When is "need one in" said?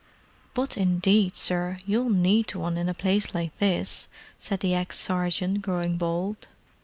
2.09-2.89